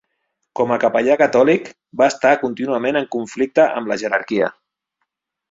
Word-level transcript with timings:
Com 0.59 0.71
a 0.75 0.77
capellà 0.83 1.17
catòlic, 1.21 1.69
va 2.01 2.07
estar 2.13 2.31
contínuament 2.45 2.99
en 3.03 3.07
conflicte 3.17 3.67
amb 3.69 3.93
la 3.93 4.01
jerarquia. 4.07 4.51